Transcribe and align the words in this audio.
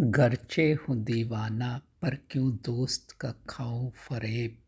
गरचे 0.00 0.72
हूँ 0.72 0.96
दीवाना, 0.96 1.80
पर 2.02 2.14
क्यों 2.14 2.52
दोस्त 2.52 3.10
का 3.10 3.34
खाऊं 3.48 3.90
फरेब? 3.90 4.62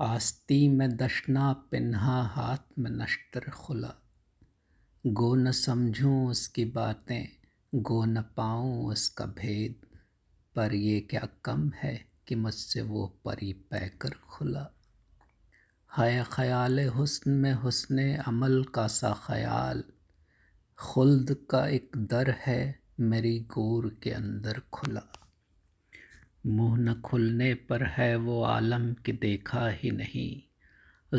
आस्ती 0.00 0.68
में 0.68 0.96
दशना, 0.96 1.52
पिन्हा 1.52 2.22
हाथ 2.22 2.78
में 2.78 2.90
नश्तर 2.90 3.40
खुला। 3.40 3.94
गो 5.06 5.34
न 5.34 5.52
समझूं 5.52 6.30
उसकी 6.30 6.64
बातें, 6.64 7.28
गो 7.74 8.04
न 8.04 8.22
पाऊँ 8.22 8.86
उसका 8.86 9.26
भेद। 9.26 9.74
पर 10.56 10.74
ये 10.74 11.00
क्या 11.00 11.28
कम 11.44 11.70
है 11.70 12.06
कि 12.28 12.34
मुझसे 12.34 12.82
वो 12.82 13.20
परी 13.24 13.52
पैकर 13.52 14.10
खुला। 14.10 14.70
है 15.98 16.24
ख्याल 16.32 16.80
हुस्न 16.80 17.30
में 17.30 17.52
हुस्न 17.52 18.16
अमल 18.16 18.64
का 18.64 18.86
सा 18.86 19.20
ख्याल। 19.26 19.84
खुल्द 20.78 21.36
का 21.50 21.66
एक 21.66 21.90
दर 21.96 22.30
है 22.30 22.79
मेरी 23.00 23.40
गोर 23.40 23.96
के 24.02 24.10
अंदर 24.10 24.62
खुला। 24.72 25.30
मुँह 26.46 26.78
न 26.78 27.00
खुलने 27.00 27.54
पर 27.54 27.82
है 27.82 28.16
वो 28.16 28.42
आलम 28.42 28.92
कि 28.92 29.12
देखा 29.12 29.68
ही 29.68 29.90
नहीं। 29.90 30.42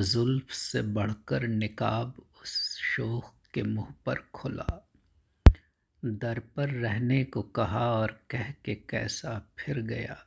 जुल्फ 0.02 0.52
से 0.52 0.82
बढ़कर 0.82 1.48
निकाब 1.48 2.26
उस 2.42 2.78
शोख 2.78 3.34
के 3.54 3.64
मुँह 3.64 3.94
पर 4.06 4.16
खुला। 4.16 4.92
दर 6.06 6.40
पर 6.40 6.70
रहने 6.70 7.24
को 7.24 7.42
कहा 7.42 7.92
और 7.92 8.22
कह 8.30 8.52
के 8.52 8.76
कैसा 8.76 9.54
फिर 9.60 9.82
गया। 9.82 10.26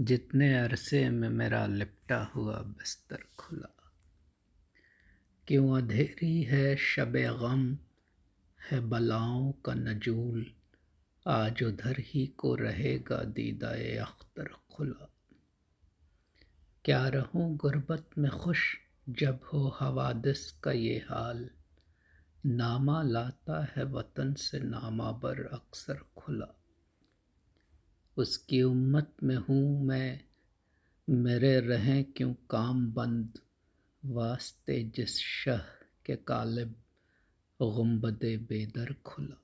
जितने 0.00 0.58
अरसे 0.58 1.10
में 1.10 1.28
मेरा 1.28 1.66
लिपटा 1.66 2.24
हुआ 2.24 2.56
बिस्तर 2.56 3.18
खुला। 3.38 3.92
क्यों 5.48 5.82
अधेरी 5.82 6.42
है 6.42 6.76
शब 6.76 7.12
गम? 7.16 7.78
है 8.70 8.80
बलाओं 8.80 9.52
का 9.52 9.74
नजूल। 9.74 10.54
आज 11.26 11.62
उधर 11.62 11.96
ही 11.98 12.26
को 12.26 12.54
रहेगा 12.54 13.16
दीदाए 13.16 13.96
अख्तर 13.96 14.48
खुला। 14.72 15.10
क्या 16.84 17.08
रहूँ 17.08 17.56
गुर्बत 17.56 18.10
में 18.18 18.30
खुश 18.30 18.76
जब 19.08 19.40
हो 19.52 19.76
हवादिस 19.80 20.52
का 20.52 20.72
ये 20.72 20.96
हाल? 21.08 21.50
नामा 22.46 23.02
लाता 23.02 23.64
है 23.76 23.84
वतन 23.84 24.34
से 24.34 24.58
नामा 24.58 25.12
बर 25.12 25.46
अक्सर 25.46 25.98
खुला। 26.16 26.60
उसकी 28.16 28.62
उम्मत 28.62 29.16
में 29.22 29.36
हूँ 29.36 29.84
मैं, 29.84 30.20
मेरे 31.10 31.60
रहें 31.60 32.04
क्यों 32.04 32.34
काम 32.34 32.92
बंद? 32.92 33.38
वास्ते 34.04 34.82
जिस 34.82 35.18
शह 35.18 35.64
के 36.06 36.16
कालिब, 36.16 36.68
गुंबद 37.62 38.20
बेदर 38.22 38.94
खुला। 39.06 39.42